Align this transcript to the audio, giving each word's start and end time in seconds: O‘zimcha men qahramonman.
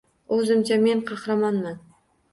O‘zimcha 0.37 0.79
men 0.85 1.05
qahramonman. 1.11 1.81